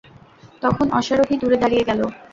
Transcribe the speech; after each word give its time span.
তখন 0.61 0.85
অশ্বারোহী 0.99 1.35
দূরে 1.41 1.57
দাঁড়িয়ে 1.57 1.87
গেল। 1.89 2.01